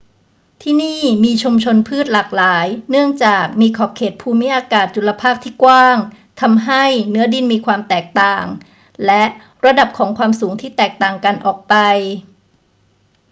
[0.61, 5.97] ที่นี่มีชุมชนพืชหลากหลายเนื่องจากมีขอบเขตภูมิอากาศจุลภาคที่กว้าง
[6.41, 8.45] ทำให้เนื้อดินมีความแตกต่าง
[9.05, 9.23] และ
[9.65, 11.73] ระดับของความสูงที่แตกต่างกันออกไป